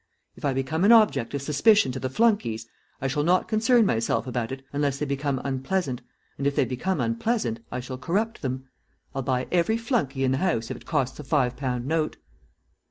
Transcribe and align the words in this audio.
If 0.35 0.43
I 0.43 0.55
become 0.55 0.83
an 0.83 0.91
object 0.91 1.35
of 1.35 1.43
suspicion 1.43 1.91
to 1.91 1.99
the 1.99 2.09
flunkies, 2.09 2.67
I 2.99 3.07
shall 3.07 3.21
not 3.21 3.47
concern 3.47 3.85
myself 3.85 4.25
about 4.25 4.51
it 4.51 4.63
unless 4.73 4.97
they 4.97 5.05
become 5.05 5.39
unpleasant, 5.43 6.01
and 6.39 6.47
if 6.47 6.55
they 6.55 6.65
become 6.65 6.99
unpleasant 6.99 7.59
I 7.71 7.81
shall 7.81 7.99
corrupt 7.99 8.41
them. 8.41 8.63
I'll 9.13 9.21
buy 9.21 9.47
every 9.51 9.77
flunkey 9.77 10.23
in 10.23 10.31
the 10.31 10.39
house, 10.39 10.71
if 10.71 10.77
it 10.77 10.87
costs 10.87 11.19
a 11.19 11.23
five 11.23 11.55
pound 11.55 11.85
note." 11.85 12.17